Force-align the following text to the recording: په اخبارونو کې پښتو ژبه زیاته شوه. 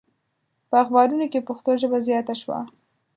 په 0.69 0.75
اخبارونو 0.83 1.25
کې 1.31 1.45
پښتو 1.47 1.71
ژبه 1.81 1.97
زیاته 2.07 2.33
شوه. 2.41 2.59